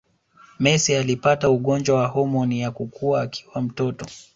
[0.59, 4.05] Messi alipata ugonjwa wa homoni ya kukua akiwa mtoto